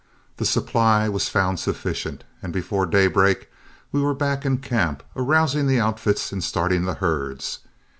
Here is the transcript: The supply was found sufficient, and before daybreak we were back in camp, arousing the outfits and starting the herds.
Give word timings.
The 0.37 0.47
supply 0.47 1.07
was 1.09 1.29
found 1.29 1.59
sufficient, 1.59 2.23
and 2.41 2.51
before 2.51 2.87
daybreak 2.87 3.51
we 3.91 4.01
were 4.01 4.15
back 4.15 4.47
in 4.47 4.57
camp, 4.57 5.03
arousing 5.15 5.67
the 5.67 5.79
outfits 5.79 6.31
and 6.31 6.43
starting 6.43 6.85
the 6.85 6.95
herds. 6.95 7.59